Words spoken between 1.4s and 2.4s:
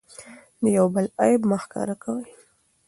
مه ښکاره کوئ.